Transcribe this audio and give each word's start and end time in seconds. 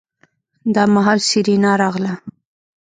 دا 0.75 0.83
مهال 0.93 1.19
سېرېنا 1.29 1.71
راغله. 1.81 2.13